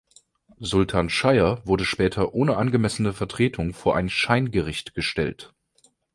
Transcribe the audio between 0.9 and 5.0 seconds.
Shire wurde später ohne angemessene Vertretung vor ein Scheingericht